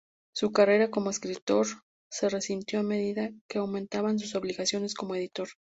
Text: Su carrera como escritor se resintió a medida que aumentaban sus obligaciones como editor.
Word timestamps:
Su 0.33 0.51
carrera 0.51 0.89
como 0.89 1.11
escritor 1.11 1.67
se 2.09 2.27
resintió 2.27 2.79
a 2.79 2.83
medida 2.83 3.29
que 3.47 3.59
aumentaban 3.59 4.17
sus 4.17 4.33
obligaciones 4.33 4.95
como 4.95 5.13
editor. 5.13 5.49